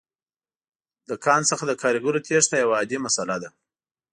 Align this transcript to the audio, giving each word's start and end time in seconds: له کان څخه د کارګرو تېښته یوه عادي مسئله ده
له 1.09 1.15
کان 1.25 1.41
څخه 1.49 1.63
د 1.67 1.71
کارګرو 1.81 2.23
تېښته 2.25 2.55
یوه 2.63 2.75
عادي 2.79 2.97
مسئله 3.05 3.35
ده 3.43 3.49